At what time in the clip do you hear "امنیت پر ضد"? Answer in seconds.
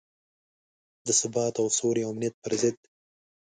2.13-2.77